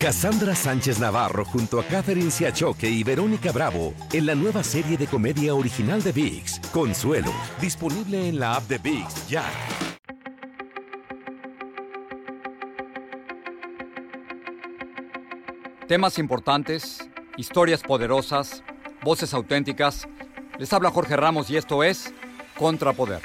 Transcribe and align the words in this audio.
Cassandra 0.00 0.54
Sánchez 0.54 1.00
Navarro 1.00 1.44
junto 1.44 1.80
a 1.80 1.82
Catherine 1.82 2.30
Siachoque 2.30 2.88
y 2.88 3.02
Verónica 3.02 3.50
Bravo 3.50 3.94
en 4.12 4.26
la 4.26 4.36
nueva 4.36 4.62
serie 4.62 4.96
de 4.96 5.08
comedia 5.08 5.56
original 5.56 6.00
de 6.04 6.12
VIX, 6.12 6.60
Consuelo, 6.72 7.32
disponible 7.60 8.28
en 8.28 8.38
la 8.38 8.54
app 8.54 8.68
de 8.68 8.78
VIX 8.78 9.28
ya. 9.28 9.44
Temas 15.88 16.20
importantes, 16.20 17.10
historias 17.36 17.82
poderosas, 17.82 18.62
voces 19.02 19.34
auténticas. 19.34 20.06
Les 20.60 20.72
habla 20.72 20.92
Jorge 20.92 21.16
Ramos 21.16 21.50
y 21.50 21.56
esto 21.56 21.82
es 21.82 22.14
Contrapoder. 22.56 23.20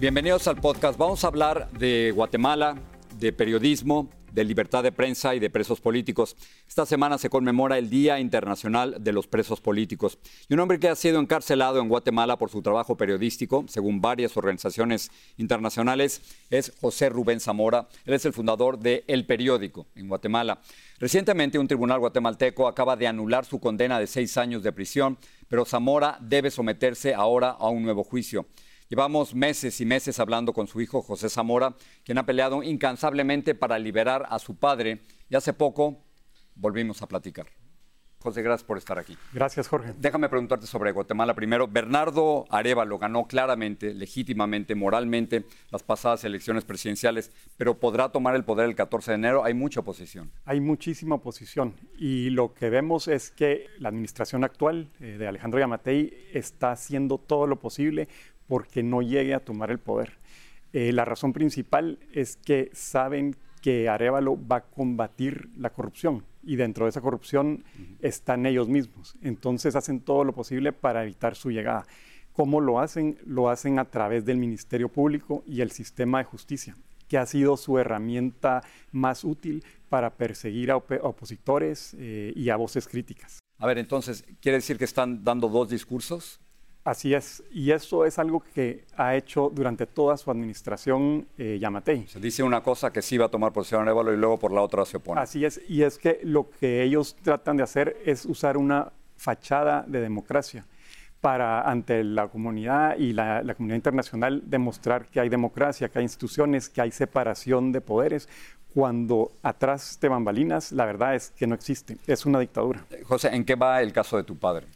Bienvenidos 0.00 0.48
al 0.48 0.56
podcast. 0.56 0.98
Vamos 0.98 1.22
a 1.22 1.28
hablar 1.28 1.70
de 1.70 2.10
Guatemala, 2.12 2.74
de 3.18 3.32
periodismo, 3.32 4.10
de 4.32 4.44
libertad 4.44 4.82
de 4.82 4.92
prensa 4.92 5.34
y 5.34 5.40
de 5.40 5.50
presos 5.50 5.80
políticos. 5.80 6.36
Esta 6.68 6.86
semana 6.86 7.18
se 7.18 7.30
conmemora 7.30 7.78
el 7.78 7.90
Día 7.90 8.20
Internacional 8.20 8.96
de 9.00 9.12
los 9.12 9.26
Presos 9.26 9.60
Políticos. 9.60 10.18
Y 10.48 10.54
un 10.54 10.60
hombre 10.60 10.78
que 10.78 10.88
ha 10.88 10.94
sido 10.94 11.18
encarcelado 11.20 11.80
en 11.80 11.88
Guatemala 11.88 12.36
por 12.38 12.50
su 12.50 12.62
trabajo 12.62 12.96
periodístico, 12.96 13.64
según 13.68 14.00
varias 14.00 14.36
organizaciones 14.36 15.10
internacionales, 15.36 16.20
es 16.50 16.72
José 16.80 17.08
Rubén 17.08 17.40
Zamora. 17.40 17.88
Él 18.04 18.14
es 18.14 18.24
el 18.24 18.32
fundador 18.32 18.78
de 18.78 19.04
El 19.06 19.26
Periódico 19.26 19.86
en 19.94 20.08
Guatemala. 20.08 20.60
Recientemente 20.98 21.58
un 21.58 21.68
tribunal 21.68 22.00
guatemalteco 22.00 22.68
acaba 22.68 22.96
de 22.96 23.06
anular 23.06 23.44
su 23.44 23.60
condena 23.60 23.98
de 23.98 24.06
seis 24.06 24.36
años 24.36 24.62
de 24.62 24.72
prisión, 24.72 25.18
pero 25.48 25.64
Zamora 25.64 26.18
debe 26.20 26.50
someterse 26.50 27.14
ahora 27.14 27.50
a 27.50 27.68
un 27.68 27.82
nuevo 27.82 28.04
juicio. 28.04 28.46
Llevamos 28.88 29.34
meses 29.34 29.80
y 29.82 29.86
meses 29.86 30.18
hablando 30.18 30.54
con 30.54 30.66
su 30.66 30.80
hijo 30.80 31.02
José 31.02 31.28
Zamora, 31.28 31.76
quien 32.04 32.16
ha 32.16 32.24
peleado 32.24 32.62
incansablemente 32.62 33.54
para 33.54 33.78
liberar 33.78 34.26
a 34.30 34.38
su 34.38 34.56
padre 34.56 35.02
y 35.28 35.36
hace 35.36 35.52
poco 35.52 36.04
volvimos 36.54 37.02
a 37.02 37.06
platicar. 37.06 37.57
José, 38.28 38.42
gracias 38.42 38.66
por 38.66 38.76
estar 38.76 38.98
aquí. 38.98 39.16
Gracias, 39.32 39.68
Jorge. 39.68 39.94
Déjame 39.98 40.28
preguntarte 40.28 40.66
sobre 40.66 40.92
Guatemala 40.92 41.32
primero. 41.32 41.66
Bernardo 41.66 42.44
Arevalo 42.50 42.98
ganó 42.98 43.26
claramente, 43.26 43.94
legítimamente, 43.94 44.74
moralmente 44.74 45.46
las 45.70 45.82
pasadas 45.82 46.24
elecciones 46.24 46.64
presidenciales, 46.64 47.32
pero 47.56 47.78
podrá 47.78 48.10
tomar 48.10 48.34
el 48.34 48.44
poder 48.44 48.68
el 48.68 48.74
14 48.74 49.12
de 49.12 49.14
enero. 49.14 49.44
Hay 49.44 49.54
mucha 49.54 49.80
oposición. 49.80 50.30
Hay 50.44 50.60
muchísima 50.60 51.14
oposición 51.14 51.74
y 51.96 52.28
lo 52.28 52.52
que 52.52 52.68
vemos 52.68 53.08
es 53.08 53.30
que 53.30 53.68
la 53.78 53.88
administración 53.88 54.44
actual 54.44 54.90
eh, 55.00 55.16
de 55.18 55.26
Alejandro 55.26 55.58
Yamatei 55.58 56.28
está 56.34 56.72
haciendo 56.72 57.16
todo 57.16 57.46
lo 57.46 57.58
posible 57.58 58.08
porque 58.46 58.82
no 58.82 59.00
llegue 59.00 59.32
a 59.32 59.40
tomar 59.40 59.70
el 59.70 59.78
poder. 59.78 60.18
Eh, 60.74 60.92
la 60.92 61.06
razón 61.06 61.32
principal 61.32 61.98
es 62.12 62.36
que 62.36 62.68
saben 62.74 63.36
que 63.58 63.88
Arevalo 63.88 64.38
va 64.46 64.56
a 64.56 64.64
combatir 64.64 65.50
la 65.56 65.70
corrupción 65.70 66.24
y 66.42 66.56
dentro 66.56 66.86
de 66.86 66.90
esa 66.90 67.00
corrupción 67.00 67.64
están 68.00 68.46
ellos 68.46 68.68
mismos. 68.68 69.16
Entonces 69.22 69.76
hacen 69.76 70.00
todo 70.00 70.24
lo 70.24 70.32
posible 70.32 70.72
para 70.72 71.02
evitar 71.02 71.34
su 71.34 71.50
llegada. 71.50 71.86
¿Cómo 72.32 72.60
lo 72.60 72.80
hacen? 72.80 73.18
Lo 73.26 73.50
hacen 73.50 73.78
a 73.78 73.84
través 73.84 74.24
del 74.24 74.36
Ministerio 74.38 74.88
Público 74.88 75.42
y 75.46 75.60
el 75.60 75.72
sistema 75.72 76.18
de 76.18 76.24
justicia, 76.24 76.76
que 77.08 77.18
ha 77.18 77.26
sido 77.26 77.56
su 77.56 77.78
herramienta 77.78 78.62
más 78.92 79.24
útil 79.24 79.64
para 79.88 80.10
perseguir 80.10 80.70
a, 80.70 80.76
opositores 80.76 81.96
eh, 81.98 82.32
y 82.36 82.50
a 82.50 82.56
voces 82.56 82.86
críticas. 82.86 83.40
A 83.58 83.66
ver, 83.66 83.78
entonces, 83.78 84.24
¿quiere 84.40 84.58
decir 84.58 84.78
que 84.78 84.84
están 84.84 85.24
dando 85.24 85.48
dos 85.48 85.68
discursos? 85.68 86.40
Así 86.88 87.12
es, 87.12 87.42
y 87.52 87.70
eso 87.70 88.06
es 88.06 88.18
algo 88.18 88.42
que 88.54 88.86
ha 88.96 89.14
hecho 89.14 89.52
durante 89.54 89.84
toda 89.84 90.16
su 90.16 90.30
administración 90.30 91.28
eh, 91.36 91.58
Yamatei. 91.60 92.06
Se 92.06 92.18
dice 92.18 92.42
una 92.42 92.62
cosa 92.62 92.90
que 92.90 93.02
sí 93.02 93.18
va 93.18 93.26
a 93.26 93.28
tomar 93.28 93.52
posición 93.52 93.82
Arevalo 93.82 94.10
y 94.10 94.16
luego 94.16 94.38
por 94.38 94.52
la 94.52 94.62
otra 94.62 94.86
se 94.86 94.96
opone. 94.96 95.20
Así 95.20 95.44
es, 95.44 95.60
y 95.68 95.82
es 95.82 95.98
que 95.98 96.18
lo 96.22 96.48
que 96.48 96.82
ellos 96.82 97.14
tratan 97.20 97.58
de 97.58 97.62
hacer 97.62 97.98
es 98.06 98.24
usar 98.24 98.56
una 98.56 98.90
fachada 99.18 99.84
de 99.86 100.00
democracia 100.00 100.64
para 101.20 101.60
ante 101.60 102.02
la 102.04 102.28
comunidad 102.28 102.96
y 102.96 103.12
la, 103.12 103.42
la, 103.42 103.54
comunidad 103.54 103.76
internacional 103.76 104.42
demostrar 104.46 105.08
que 105.08 105.20
hay 105.20 105.28
democracia, 105.28 105.90
que 105.90 105.98
hay 105.98 106.04
instituciones, 106.06 106.70
que 106.70 106.80
hay 106.80 106.90
separación 106.90 107.70
de 107.70 107.82
poderes, 107.82 108.30
cuando 108.72 109.32
atrás 109.42 109.98
de 110.00 110.08
bambalinas 110.08 110.72
la 110.72 110.86
verdad 110.86 111.14
es 111.14 111.32
que 111.32 111.46
no 111.46 111.54
existe, 111.54 111.98
es 112.06 112.24
una 112.24 112.38
dictadura. 112.38 112.86
José, 113.04 113.28
¿en 113.34 113.44
qué 113.44 113.56
va 113.56 113.82
el 113.82 113.92
caso 113.92 114.16
de 114.16 114.24
tu 114.24 114.38
padre? 114.38 114.66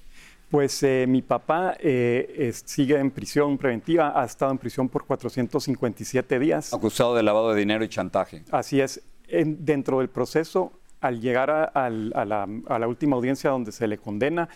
Pues 0.53 0.83
eh, 0.83 1.07
mi 1.09 1.23
papá 1.23 1.79
eh, 1.81 2.53
sigue 2.67 2.99
en 2.99 3.11
prisión 3.11 3.57
preventiva, 3.57 4.21
ha 4.21 4.27
estado 4.27 4.53
en 4.53 4.59
prisión 4.59 4.87
por 4.87 5.07
457 5.07 6.39
días. 6.39 6.75
Acusado 6.75 7.15
de 7.15 7.23
lavado 7.23 7.55
de 7.55 7.59
dinero 7.59 7.83
y 7.83 7.89
chantaje. 7.89 8.43
Así 8.51 8.79
es. 8.79 9.01
dentro 9.27 10.01
del 10.01 10.11
proceso, 10.11 10.73
al 11.01 11.23
llegar 11.23 11.51
a, 11.51 11.89
la, 11.89 12.87
última 12.87 13.17
audiencia 13.17 13.49
donde 13.49 13.73
se 13.73 13.89
le 13.89 13.97
condena, 13.97 14.51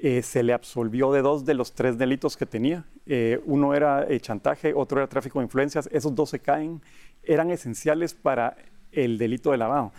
eh, 0.00 0.20
se 0.22 0.42
le 0.42 0.52
absolvió 0.52 1.12
de 1.12 1.22
dos 1.22 1.44
de 1.44 1.54
los 1.54 1.74
tres 1.74 1.96
delitos 1.96 2.36
que 2.36 2.46
tenía. 2.46 2.84
uno 3.44 3.72
era 3.72 4.04
chantaje, 4.18 4.74
otro 4.74 4.98
era 4.98 5.06
tráfico 5.06 5.38
de 5.38 5.44
influencias. 5.44 5.88
Esos 5.92 6.12
dos 6.12 6.28
se 6.28 6.40
caen. 6.40 6.82
Eran 7.22 7.52
esenciales 7.52 8.14
para 8.14 8.56
el 8.90 9.16
delito 9.16 9.52
de 9.52 9.58
lavado 9.58 9.92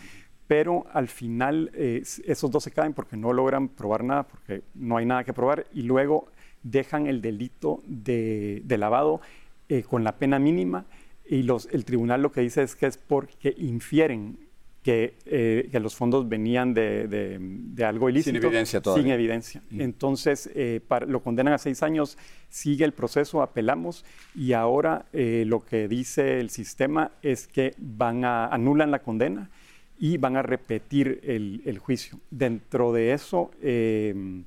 pero 0.48 0.88
al 0.94 1.10
final 1.10 1.72
eh, 1.74 2.02
esos 2.26 2.50
dos 2.50 2.64
se 2.64 2.72
caen 2.72 2.94
porque 2.94 3.18
no 3.18 3.34
logran 3.34 3.68
probar 3.68 4.04
nada, 4.04 4.24
porque 4.24 4.64
no 4.74 4.98
hay 4.98 5.06
nada 5.06 5.24
que 5.24 5.34
probar, 5.34 5.68
y 5.74 5.84
luego 5.84 6.28
dejan 6.64 7.08
el 7.08 7.22
delito 7.22 7.84
de, 7.86 8.64
lavado 8.68 9.22
eh, 9.70 9.84
con 9.84 10.04
la 10.04 10.14
pena 10.14 10.40
mínima, 10.40 10.86
y 11.30 11.44
los, 11.44 11.68
el 11.74 11.84
tribunal 11.84 12.22
lo 12.22 12.32
que 12.32 12.42
dice 12.42 12.64
es 12.64 12.76
que 12.76 12.86
es 12.86 12.98
porque 12.98 13.54
infieren 13.58 14.40
que, 14.82 15.16
eh, 15.26 15.70
los 15.82 15.98
fondos 15.98 16.30
venían 16.30 16.74
de, 16.74 17.84
algo 17.86 18.10
ilícito. 18.10 18.38
Sin 18.38 18.46
evidencia 18.46 18.80
todavía. 18.80 19.04
Sin 19.04 19.12
evidencia. 19.12 19.62
Entonces, 19.72 20.50
lo 21.08 21.22
condenan 21.22 21.54
a 21.54 21.58
seis 21.58 21.84
años, 21.84 22.18
sigue 22.48 22.86
el 22.86 22.94
proceso, 22.94 23.42
apelamos, 23.42 24.06
y 24.34 24.54
ahora 24.54 25.06
lo 25.12 25.66
que 25.66 25.90
dice 25.90 26.40
el 26.40 26.50
sistema 26.50 27.12
es 27.22 27.48
que 27.48 27.74
van 27.78 28.24
a 28.24 28.48
anulan 28.48 28.90
la 28.90 29.00
condena, 29.00 29.50
y 30.00 30.18
van 30.18 30.38
a 30.38 30.42
repetir 30.42 31.20
el, 31.24 31.80
juicio. 31.80 32.20
Dentro 32.30 32.92
de 32.92 33.14
eso, 33.14 33.52
em, 33.62 34.46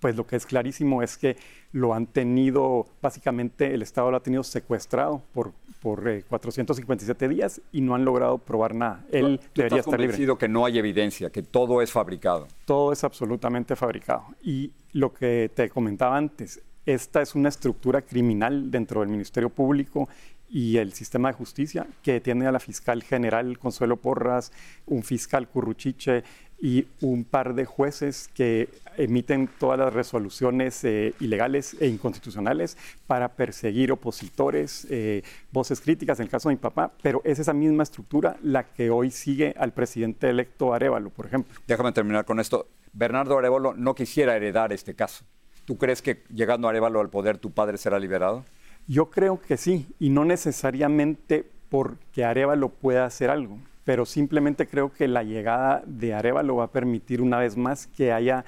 pues 0.00 0.16
lo 0.16 0.26
que 0.26 0.36
es 0.36 0.46
clarísimo 0.46 1.02
es 1.02 1.16
que 1.16 1.36
lo 1.72 1.94
han 1.94 2.06
tenido, 2.06 2.86
básicamente 3.00 3.72
el 3.72 3.82
Estado 3.82 4.10
lo 4.10 4.16
ha 4.16 4.22
tenido 4.22 4.42
secuestrado 4.42 5.22
por, 5.32 5.52
por 5.80 6.02
457 6.24 7.24
eh, 7.24 7.28
días 7.28 7.60
y 7.72 7.80
no 7.80 7.94
han 7.94 8.04
logrado 8.04 8.38
probar 8.38 8.74
nada. 8.74 9.04
Él 9.10 9.40
debería 9.54 9.80
estar 9.80 9.98
libre. 9.98 10.36
que 10.38 10.48
no 10.48 10.66
hay 10.66 10.78
evidencia, 10.78 11.30
que 11.30 11.42
todo 11.42 11.80
es 11.82 11.90
fabricado. 11.90 12.48
Todo 12.64 12.92
es 12.92 13.02
absolutamente 13.02 13.76
fabricado. 13.76 14.24
Y 14.42 14.72
lo 14.92 15.12
que 15.12 15.50
te 15.54 15.68
comentaba 15.68 16.16
antes, 16.16 16.60
esta 16.86 17.22
es 17.22 17.34
una 17.34 17.48
estructura 17.48 18.02
criminal 18.02 18.70
dentro 18.70 19.00
del 19.00 19.08
Ministerio 19.08 19.50
Público 19.50 20.08
y 20.48 20.76
el 20.76 20.92
sistema 20.92 21.28
de 21.28 21.34
justicia, 21.34 21.86
que 22.02 22.20
tiene 22.20 22.46
a 22.46 22.52
la 22.52 22.60
fiscal 22.60 23.02
general 23.02 23.58
Consuelo 23.58 23.96
Porras, 23.96 24.52
un 24.86 25.02
fiscal 25.02 25.48
Curruchiche 25.48 26.22
y 26.60 26.86
un 27.00 27.24
par 27.24 27.54
de 27.54 27.64
jueces 27.64 28.30
que 28.32 28.68
emiten 28.96 29.48
todas 29.58 29.78
las 29.78 29.92
resoluciones 29.92 30.84
eh, 30.84 31.12
ilegales 31.18 31.76
e 31.80 31.88
inconstitucionales 31.88 32.78
para 33.06 33.30
perseguir 33.34 33.90
opositores, 33.90 34.86
eh, 34.90 35.22
voces 35.50 35.80
críticas, 35.80 36.20
en 36.20 36.24
el 36.24 36.30
caso 36.30 36.48
de 36.48 36.54
mi 36.54 36.60
papá, 36.60 36.92
pero 37.02 37.20
es 37.24 37.38
esa 37.38 37.52
misma 37.52 37.82
estructura 37.82 38.36
la 38.42 38.64
que 38.72 38.90
hoy 38.90 39.10
sigue 39.10 39.54
al 39.58 39.72
presidente 39.72 40.30
electo 40.30 40.72
Arevalo, 40.72 41.10
por 41.10 41.26
ejemplo. 41.26 41.52
Déjame 41.66 41.92
terminar 41.92 42.24
con 42.24 42.38
esto. 42.38 42.68
Bernardo 42.92 43.36
Arevalo 43.36 43.74
no 43.74 43.94
quisiera 43.94 44.36
heredar 44.36 44.72
este 44.72 44.94
caso. 44.94 45.24
¿Tú 45.64 45.78
crees 45.78 46.02
que 46.02 46.22
llegando 46.34 46.68
Arevalo 46.68 47.00
al 47.00 47.08
poder 47.08 47.38
tu 47.38 47.50
padre 47.50 47.78
será 47.78 47.98
liberado? 47.98 48.44
Yo 48.86 49.10
creo 49.10 49.40
que 49.40 49.56
sí, 49.56 49.86
y 49.98 50.10
no 50.10 50.24
necesariamente 50.24 51.48
porque 51.70 52.24
Arevalo 52.24 52.68
pueda 52.68 53.06
hacer 53.06 53.30
algo, 53.30 53.58
pero 53.84 54.04
simplemente 54.04 54.66
creo 54.66 54.92
que 54.92 55.08
la 55.08 55.22
llegada 55.22 55.82
de 55.86 56.12
Arevalo 56.12 56.56
va 56.56 56.64
a 56.64 56.72
permitir 56.72 57.22
una 57.22 57.38
vez 57.38 57.56
más 57.56 57.86
que 57.86 58.12
haya 58.12 58.44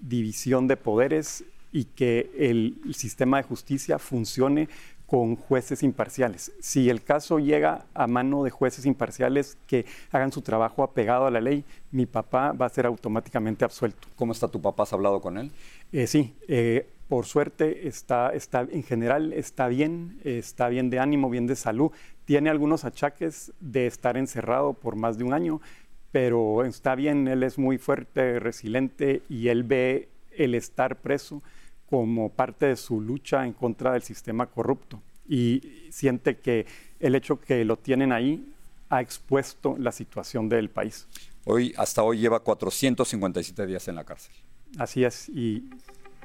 división 0.00 0.68
de 0.68 0.76
poderes 0.76 1.44
y 1.72 1.84
que 1.84 2.30
el 2.36 2.76
sistema 2.94 3.38
de 3.38 3.44
justicia 3.44 3.98
funcione 3.98 4.68
con 5.08 5.36
jueces 5.36 5.82
imparciales. 5.82 6.52
Si 6.60 6.90
el 6.90 7.02
caso 7.02 7.38
llega 7.38 7.86
a 7.94 8.06
mano 8.06 8.44
de 8.44 8.50
jueces 8.50 8.84
imparciales 8.84 9.56
que 9.66 9.86
hagan 10.12 10.30
su 10.32 10.42
trabajo 10.42 10.82
apegado 10.82 11.24
a 11.24 11.30
la 11.30 11.40
ley, 11.40 11.64
mi 11.90 12.04
papá 12.04 12.52
va 12.52 12.66
a 12.66 12.68
ser 12.68 12.84
automáticamente 12.84 13.64
absuelto. 13.64 14.06
¿Cómo 14.16 14.32
está 14.32 14.48
tu 14.48 14.60
papá? 14.60 14.82
¿Has 14.82 14.92
hablado 14.92 15.22
con 15.22 15.38
él? 15.38 15.50
Eh, 15.92 16.06
sí, 16.06 16.36
eh, 16.46 16.86
por 17.08 17.24
suerte 17.24 17.88
está, 17.88 18.34
está, 18.34 18.68
en 18.70 18.82
general 18.82 19.32
está 19.32 19.68
bien, 19.68 20.20
está 20.24 20.68
bien 20.68 20.90
de 20.90 20.98
ánimo, 20.98 21.30
bien 21.30 21.46
de 21.46 21.56
salud. 21.56 21.90
Tiene 22.26 22.50
algunos 22.50 22.84
achaques 22.84 23.54
de 23.60 23.86
estar 23.86 24.18
encerrado 24.18 24.74
por 24.74 24.94
más 24.94 25.16
de 25.16 25.24
un 25.24 25.32
año, 25.32 25.62
pero 26.12 26.66
está 26.66 26.94
bien, 26.94 27.28
él 27.28 27.44
es 27.44 27.56
muy 27.56 27.78
fuerte, 27.78 28.40
resiliente 28.40 29.22
y 29.30 29.48
él 29.48 29.62
ve 29.62 30.10
el 30.32 30.54
estar 30.54 30.96
preso 30.96 31.42
como 31.88 32.30
parte 32.30 32.66
de 32.66 32.76
su 32.76 33.00
lucha 33.00 33.46
en 33.46 33.52
contra 33.52 33.92
del 33.92 34.02
sistema 34.02 34.46
corrupto 34.46 35.00
y 35.28 35.88
siente 35.90 36.38
que 36.38 36.66
el 37.00 37.14
hecho 37.14 37.40
que 37.40 37.64
lo 37.64 37.76
tienen 37.76 38.12
ahí 38.12 38.52
ha 38.88 39.00
expuesto 39.00 39.76
la 39.78 39.92
situación 39.92 40.48
del 40.48 40.70
país. 40.70 41.06
Hoy, 41.44 41.74
hasta 41.76 42.02
hoy 42.02 42.18
lleva 42.18 42.40
457 42.40 43.66
días 43.66 43.86
en 43.88 43.94
la 43.94 44.04
cárcel. 44.04 44.34
Así 44.78 45.04
es, 45.04 45.28
y 45.28 45.68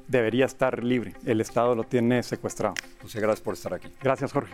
debería 0.08 0.46
estar 0.46 0.84
libre. 0.84 1.14
El 1.26 1.42
Estado 1.42 1.76
lo 1.76 1.84
tiene 1.84 2.24
secuestrado. 2.24 2.76
José, 3.02 3.20
gracias 3.20 3.42
por 3.42 3.54
estar 3.54 3.74
aquí. 3.74 3.90
Gracias, 4.02 4.32
Jorge. 4.32 4.54